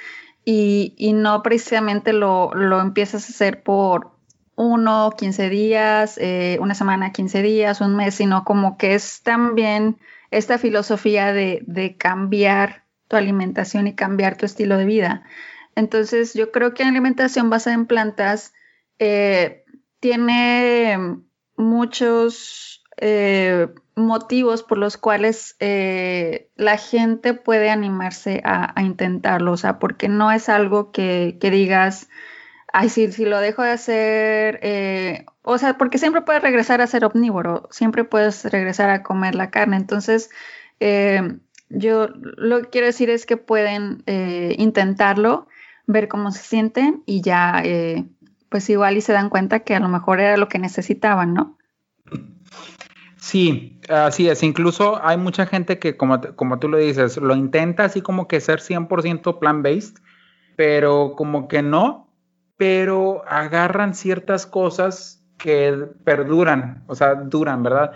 [0.47, 4.16] y, no precisamente lo, lo empiezas a hacer por,
[4.57, 9.99] uno, 15 días, eh, una semana, 15 días, un mes, sino como que es también
[10.31, 15.23] esta filosofía de, cambiar tu alimentación y cambiar tu estilo de vida.
[15.77, 18.55] Entonces, yo creo que la alimentación basada en plantas
[18.99, 19.65] eh,
[20.01, 21.19] tiene
[21.57, 30.09] muchos eh, motivos por los cuales la gente puede animarse a, intentarlo, o sea, porque
[30.09, 32.09] no es algo que, que digas,
[32.73, 36.87] ay, si, si lo dejo de hacer, eh, o sea, porque siempre puedes regresar a
[36.87, 39.77] ser omnívoro, siempre puedes regresar a comer la carne.
[39.77, 40.31] Entonces,
[40.81, 45.49] eh, yo lo que quiero decir es que pueden eh, intentarlo,
[45.87, 47.63] ver cómo se sienten y ya,
[48.49, 51.57] pues igual y se dan cuenta que a lo mejor era lo que necesitaban, ¿no?
[53.27, 54.45] Sí, así es.
[54.45, 58.41] Incluso hay mucha gente que, como, como tú lo dices, lo intenta así como que
[58.41, 60.01] ser 100% plant-based,
[60.55, 62.06] pero como que no,
[62.57, 67.93] pero agarran ciertas cosas que perduran, o sea, duran, ¿verdad?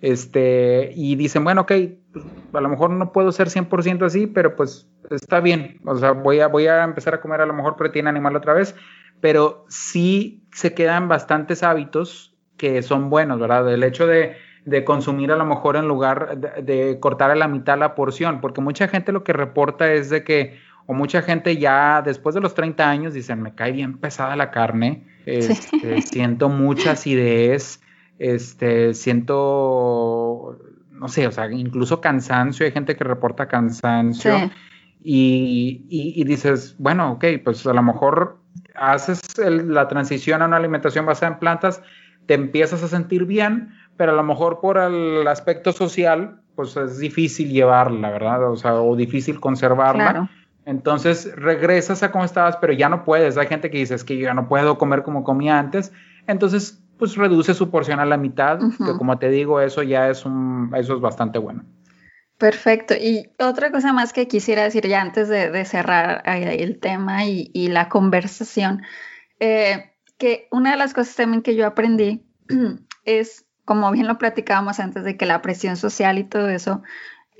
[0.00, 1.72] Este, y dicen, bueno, ok,
[2.12, 6.12] pues, a lo mejor no puedo ser 100% así, pero pues está bien, o sea,
[6.12, 8.74] voy a, voy a empezar a comer a lo mejor proteína animal otra vez,
[9.20, 13.72] pero sí se quedan bastantes hábitos que son buenos, ¿verdad?
[13.72, 17.48] El hecho de, de consumir a lo mejor en lugar de, de, cortar a la
[17.48, 20.58] mitad la porción, porque mucha gente lo que reporta es de que,
[20.90, 24.50] o mucha gente ya después de los 30 años dicen, me cae bien pesada la
[24.50, 27.80] carne, este, siento mucha acidez,
[28.18, 30.58] este, siento,
[30.90, 34.50] no sé, o sea, incluso cansancio, hay gente que reporta cansancio.
[35.00, 38.40] Y, dices, bueno, ok, pues a lo mejor
[38.74, 41.84] haces la transición a una alimentación basada en plantas,
[42.26, 46.98] te empiezas a sentir bien, pero a lo mejor por el aspecto social, pues es
[46.98, 48.50] difícil llevarla, ¿verdad?
[48.50, 50.28] O sea, o difícil conservarla.
[50.64, 53.36] Entonces regresas a como estabas, pero ya no puedes.
[53.36, 55.92] Hay gente que dice, es que yo ya no puedo comer como comía antes.
[56.26, 60.26] Entonces, pues reduce su porción a la mitad, que como te digo, eso ya es
[60.26, 61.64] un, eso es bastante bueno.
[62.36, 62.94] Perfecto.
[62.94, 67.88] Y otra cosa más que quisiera decir ya antes de, cerrar el tema y, la
[67.88, 68.82] conversación,
[69.40, 72.24] eh, que una de las cosas también que yo aprendí
[73.04, 76.82] es, como bien lo platicábamos antes de que la presión social y todo eso,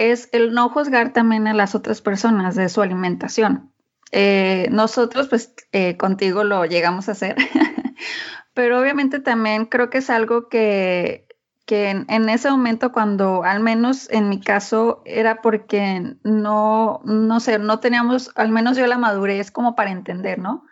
[0.01, 3.73] es el no juzgar también a las otras personas de su alimentación.
[4.13, 7.37] Eh, nosotros, pues eh, contigo lo llegamos a hacer,
[8.55, 11.29] pero obviamente también creo que es algo que,
[11.67, 17.59] que en, ese momento cuando, al menos en mi caso, era porque no, no sé,
[17.59, 20.65] no teníamos, al menos yo la madurez como para entender, ¿no?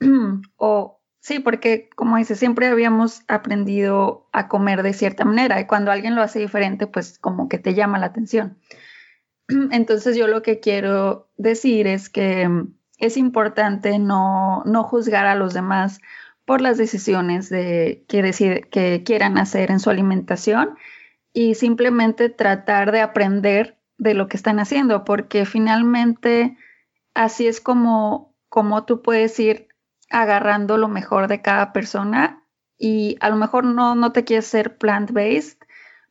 [0.56, 0.95] o,
[1.26, 6.14] Sí, porque como dice, siempre habíamos aprendido a comer de cierta manera y cuando alguien
[6.14, 8.58] lo hace diferente, pues como que te llama la atención.
[9.72, 12.48] Entonces yo lo que quiero decir es que
[12.98, 15.98] es importante no, juzgar a los demás
[16.44, 20.76] por las decisiones de, que, que quieran hacer en su alimentación
[21.32, 26.56] y simplemente tratar de aprender de lo que están haciendo, porque finalmente
[27.14, 29.66] así es como, como tú puedes ir
[30.10, 32.42] agarrando lo mejor de cada persona
[32.78, 35.58] y a lo mejor no, no te quieres ser plant-based,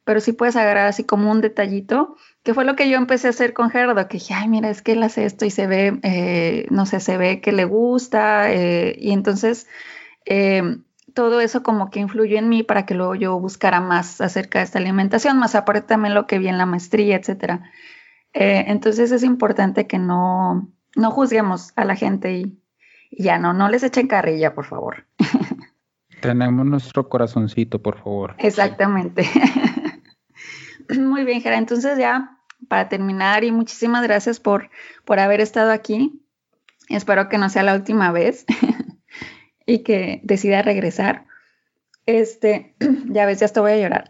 [0.03, 3.31] pero sí puedes agarrar así como un detallito, que fue lo que yo empecé a
[3.31, 5.99] hacer con Gerardo, que dije, ay, mira, es que él hace esto y se ve,
[6.03, 9.67] eh, no sé, se ve que le gusta, eh, y entonces
[10.25, 10.77] eh,
[11.13, 14.65] todo eso como que influyó en mí para que luego yo buscara más acerca de
[14.65, 17.71] esta alimentación, más aparte también lo que vi en la maestría, etcétera.
[18.34, 22.60] entonces es importante que no, no juzguemos a la gente y
[23.11, 25.05] ya no, no les echen carrilla, por favor.
[26.21, 28.35] Tenemos nuestro corazoncito, por favor.
[28.39, 29.29] Exactamente.
[30.97, 31.57] Muy bien, Jera.
[31.57, 34.69] Entonces ya, para terminar, y muchísimas gracias por,
[35.03, 36.21] por haber estado aquí.
[36.89, 38.45] Espero que no sea la última vez
[39.65, 41.25] y que decida regresar.
[42.05, 42.75] Este,
[43.07, 44.05] ya ves, ya estoy voy a llorar.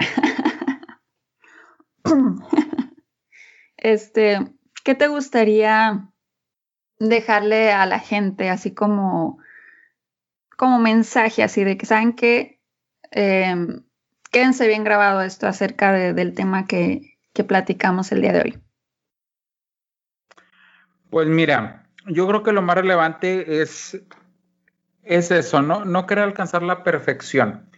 [3.78, 4.40] este,
[4.84, 6.10] ¿qué te gustaría
[7.00, 9.40] dejarle a la gente así como,
[10.58, 12.60] como mensaje, así de que saben que
[13.12, 13.84] em,
[14.32, 18.60] quédense bien grabado esto acerca del tema que, que platicamos el día de hoy.
[21.10, 24.02] Pues mira, yo creo que lo más relevante es,
[25.04, 25.86] es eso, ¿no?
[25.86, 27.70] No querer alcanzar la perfección.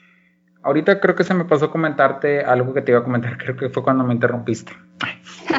[0.64, 3.70] ahorita creo que se me pasó comentarte algo que te iba a comentar, creo que
[3.70, 4.74] fue cuando me interrumpiste.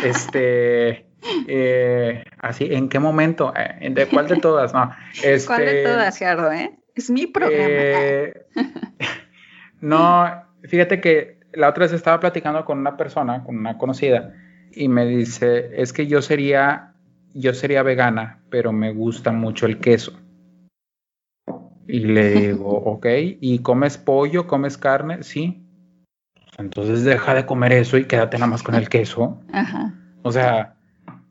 [0.02, 1.07] Este,
[1.46, 3.52] eh, así, ¿en qué momento?
[3.56, 4.72] Eh, ¿De cuál de todas?
[4.72, 4.90] No.
[5.22, 6.52] Este, ¿Cuál de todas, Gerardo?
[6.52, 6.78] Eh?
[6.94, 7.64] Es mi programa.
[7.68, 8.46] Eh,
[9.80, 14.34] no, fíjate que la otra vez estaba platicando con una persona, con una conocida,
[14.72, 16.94] y me dice, es que yo sería,
[17.34, 20.18] yo sería vegana, pero me gusta mucho el queso.
[21.86, 23.06] Y le digo, ok,
[23.40, 25.22] ¿y comes pollo, comes carne?
[25.22, 25.64] Sí.
[26.58, 29.40] Entonces deja de comer eso y quédate nada más con el queso.
[29.52, 29.94] Ajá.
[30.22, 30.74] O sea,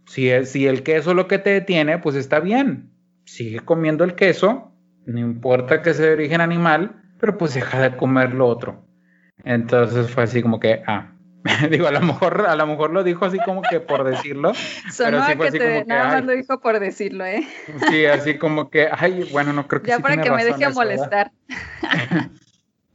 [0.08, 2.90] si, es, si el queso lo que te detiene, pues está bien.
[3.26, 4.72] Sigue comiendo el queso,
[5.06, 8.86] no importa que sea de origen animal, pero pues deja de comer lo otro.
[9.44, 11.12] Entonces fue así como que, ah,
[11.70, 14.54] digo, a lo mejor, a lo mejor lo dijo así como que por decirlo.
[14.92, 17.46] Sonó pero que, te, nada más lo dijo por decirlo, ¿eh?
[17.90, 21.32] Sí, así como que, ay, bueno, no creo que Ya para que me deje molestar.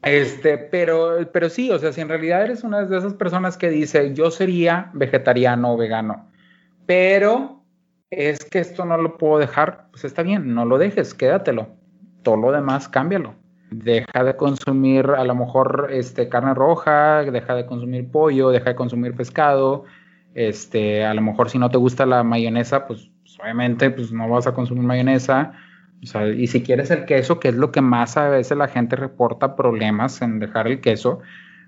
[0.02, 3.70] Este, pero, pero sí, o sea, si en realidad eres una de esas personas que
[3.70, 6.28] dice, yo sería vegetariano o vegano,
[6.86, 7.64] pero
[8.10, 11.68] es que esto no lo puedo dejar, pues está bien, no lo dejes, quédatelo.
[12.22, 13.34] Todo lo demás, cámbialo
[13.72, 18.74] deja de consumir a lo mejor este, carne roja, deja de consumir pollo, deja de
[18.74, 19.84] consumir pescado,
[20.34, 24.46] este, a lo mejor si no te gusta la mayonesa, pues, obviamente pues no vas
[24.46, 25.52] a consumir mayonesa.
[26.36, 29.54] Y si quieres el queso, que es lo que más a veces la gente reporta
[29.54, 31.20] problemas en dejar el queso,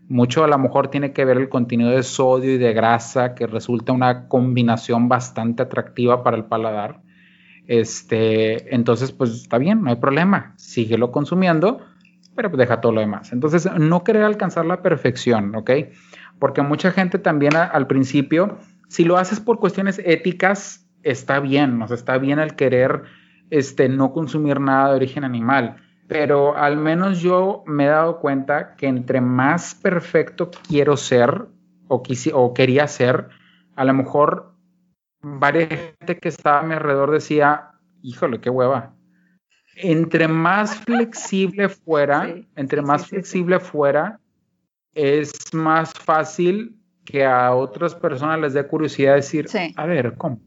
[0.08, 3.46] mucho a lo mejor tiene que ver el contenido de sodio y de grasa, que
[3.46, 7.00] resulta una combinación bastante atractiva para el paladar.
[7.66, 11.80] Este, entonces, pues está bien, no hay problema, síguelo consumiendo,
[12.36, 13.32] pero pues deja todo lo demás.
[13.32, 15.70] Entonces, no querer alcanzar la perfección, ¿ok?
[16.38, 21.86] Porque mucha gente también al principio, si lo haces por cuestiones éticas, está bien, o
[21.86, 23.02] sea, está bien el querer
[23.50, 28.76] este, no consumir nada de origen animal, pero al menos yo me he dado cuenta
[28.76, 31.46] que entre más perfecto quiero ser
[31.88, 33.28] o, o quería ser,
[33.74, 34.54] a lo mejor
[35.22, 37.70] varias gente que estaba a mi alrededor decía,
[38.02, 38.94] híjole, qué hueva,
[39.76, 44.20] entre más flexible fuera, entre más flexible fuera,
[44.92, 50.40] es más fácil que a otras personas les dé curiosidad decir, a ver, ¿cómo?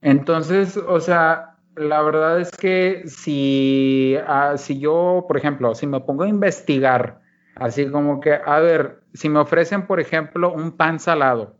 [0.00, 6.00] Entonces, o sea, la verdad es que si, ah, si yo, por ejemplo, si me
[6.00, 7.20] pongo a investigar,
[7.54, 11.56] así como que, a ver, si me ofrecen, por ejemplo, un pan salado,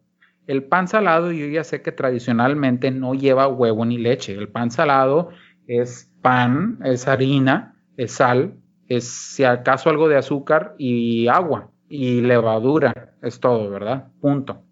[0.46, 4.70] el pan salado yo ya sé que tradicionalmente no lleva huevo ni leche, el pan
[4.70, 5.30] salado
[5.66, 8.54] es pan, es harina, es sal,
[8.88, 14.08] es si acaso algo de azúcar y agua y levadura, es todo, ¿verdad?
[14.20, 14.62] Punto.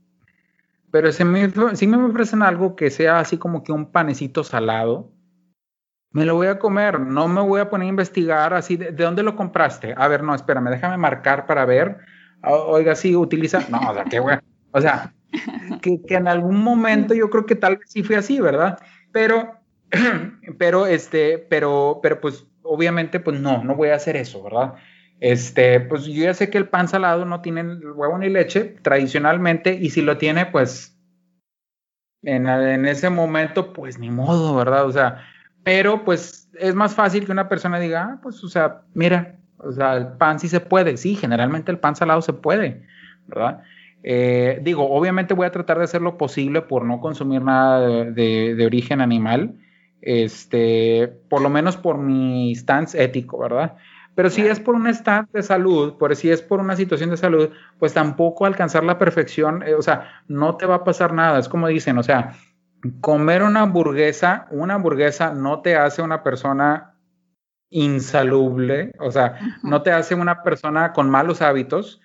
[0.91, 5.11] Pero si me, si me ofrecen algo que sea así como que un panecito salado,
[6.15, 9.23] me lo voy a comer, no me voy a poner a investigar así, ¿de, dónde
[9.23, 9.95] lo compraste?
[9.97, 11.99] A ver, no, espérame, déjame marcar para ver.
[12.43, 14.41] Oiga, si utiliza, no, o sea, qué bueno.
[14.71, 15.13] O sea,
[15.83, 18.79] que, que en algún momento yo creo que tal vez sí fue así, ¿verdad?
[19.13, 19.59] Pero
[20.59, 24.75] pero este, pero, pero pues obviamente pues no, no voy a hacer eso, ¿verdad?
[25.21, 29.75] Este, pues yo ya sé que el pan salado no tiene huevo ni leche tradicionalmente
[29.75, 30.97] y si lo tiene pues
[32.23, 34.87] en, en ese momento pues ni modo, ¿verdad?
[34.87, 35.25] O sea,
[35.65, 39.73] pero pues es más fácil que una persona diga, ah, pues o sea, mira, o
[39.73, 42.87] sea, el pan sí se puede, sí, generalmente el pan salado se puede,
[43.27, 43.63] ¿verdad?
[44.03, 48.55] Eh, digo, obviamente voy a tratar de hacer lo posible por no consumir nada de,
[48.55, 49.55] de origen animal,
[50.03, 53.77] este, por lo menos por mi stance ético, ¿verdad?
[54.15, 57.17] Pero si es por un stance de salud, por si es por una situación de
[57.17, 61.39] salud, pues tampoco alcanzar la perfección, eh, o sea, no te va a pasar nada,
[61.39, 62.35] es como dicen, o sea,
[63.01, 66.95] comer una hamburguesa, una hamburguesa no te hace una persona
[67.71, 72.01] insalubre, o sea, no te hace una persona con malos hábitos,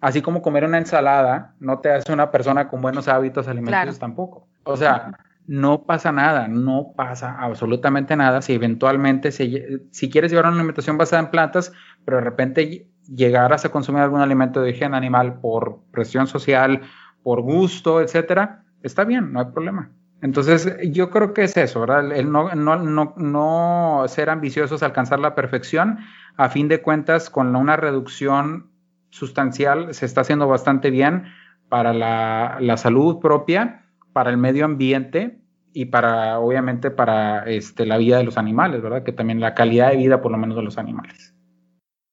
[0.00, 4.46] así como comer una ensalada no te hace una persona con buenos hábitos alimenticios tampoco.
[4.64, 5.12] O sea,
[5.46, 11.22] no pasa nada, no pasa absolutamente nada si eventualmente, si, quieres llevar una alimentación basada
[11.22, 11.72] en plantas,
[12.04, 16.82] pero de repente llegaras a consumir algún alimento de origen animal por presión social,
[17.22, 19.90] por gusto, etcétera, está bien, no hay problema.
[20.22, 22.12] Entonces, yo creo que es eso, ¿verdad?
[22.12, 25.98] El no, no, no, no ser ambiciosos, alcanzar la perfección,
[26.36, 28.70] a fin de cuentas, con una reducción
[29.10, 31.24] sustancial se está haciendo bastante bien
[31.68, 33.86] para la, la salud propia
[34.16, 35.42] para el medio ambiente
[35.74, 39.02] y para, obviamente, para este, la vida de los animales, ¿verdad?
[39.02, 41.35] Que también la calidad de vida, por lo menos, de los animales.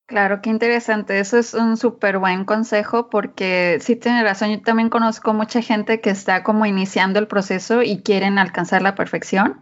[0.06, 1.20] Claro, qué interesante.
[1.20, 4.52] Eso es un súper buen consejo porque sí tiene razón.
[4.52, 8.96] Yo también conozco mucha gente que está como iniciando el proceso y quieren alcanzar la
[8.96, 9.62] perfección.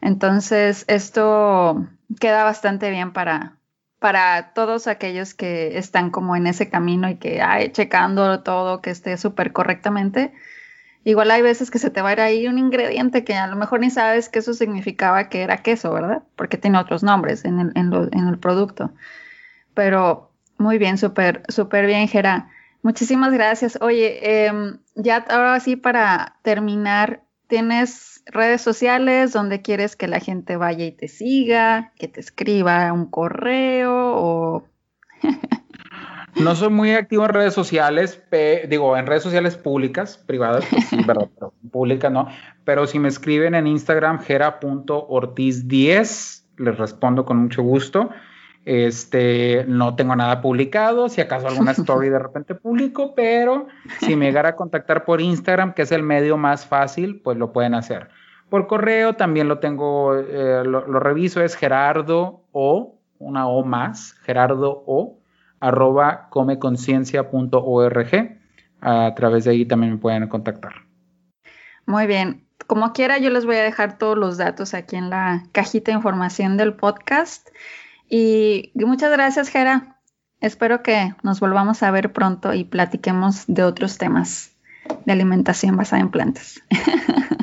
[0.00, 1.86] Entonces, esto
[2.20, 3.58] queda bastante bien para,
[3.98, 8.90] para todos aquellos que están como en ese camino y que ay, checando todo que
[8.90, 10.32] esté súper correctamente.
[11.04, 13.56] Igual hay veces que se te va a ir ahí un ingrediente que a lo
[13.56, 16.22] mejor ni sabes que eso significaba que era queso, ¿verdad?
[16.36, 18.92] Porque tiene otros nombres en el, en el producto.
[19.80, 20.28] Pero
[20.58, 22.50] muy bien, súper, súper bien, Gera.
[22.82, 23.78] Muchísimas gracias.
[23.80, 30.56] Oye, em, ya ahora sí para terminar, ¿tienes redes sociales donde quieres que la gente
[30.56, 34.68] vaya y te siga, que te escriba un correo o...
[36.36, 38.22] No soy muy activo en redes sociales,
[38.68, 41.30] digo, en redes sociales públicas, privadas, pues sí, pero
[41.72, 42.28] públicas no.
[42.64, 48.10] Pero si me escriben en Instagram, gera.ortiz10, les respondo con mucho gusto.
[48.66, 53.68] Este, no tengo nada publicado, si acaso alguna story de repente publico, pero
[54.00, 57.52] si me llegara a contactar por Instagram, que es el medio más fácil, pues lo
[57.52, 58.08] pueden hacer.
[58.50, 64.82] Por correo también lo tengo, eh, lo, reviso, es Gerardo o, una O más, Gerardo
[64.86, 65.18] o,
[65.60, 68.40] arroba comeconciencia.org.
[68.82, 70.72] A través de ahí también me pueden contactar.
[71.86, 72.46] Muy bien.
[72.66, 75.96] Como quiera, yo les voy a dejar todos los datos aquí en la cajita de
[75.96, 77.48] información del podcast.
[78.10, 79.96] Y muchas gracias, Jera.
[80.40, 84.50] Espero que nos volvamos a ver pronto y platiquemos de otros temas
[85.04, 86.60] de alimentación basada en plantas.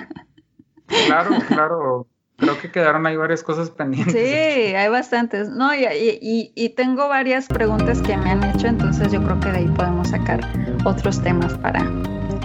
[1.05, 2.07] Claro, claro.
[2.38, 4.13] Creo que quedaron ahí varias cosas pendientes.
[4.13, 5.49] Sí, hay bastantes.
[5.49, 9.68] No, y, tengo varias preguntas que me han hecho, entonces yo creo que de ahí
[9.68, 10.39] podemos sacar
[10.86, 11.84] otros temas para,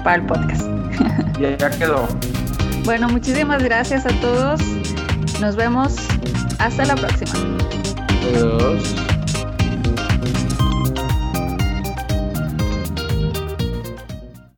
[0.03, 0.63] para el podcast.
[1.41, 2.07] Ya, ya quedó.
[2.85, 4.61] Bueno, muchísimas gracias a todos.
[5.41, 5.97] Nos vemos.
[6.59, 7.92] Hasta la próxima.
[8.23, 9.02] Yes.